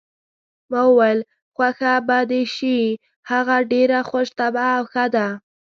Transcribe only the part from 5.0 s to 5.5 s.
ده.